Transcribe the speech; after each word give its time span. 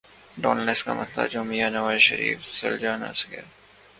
Dawn 0.41 0.57
leaks 0.65 0.81
کا 0.85 0.93
مسئلہ 0.99 1.27
جو 1.33 1.41
میاں 1.49 1.69
نواز 1.75 1.99
شریف 2.07 2.37
سلجھا 2.55 2.93
نہ 3.01 3.09
سکے۔ 3.19 3.41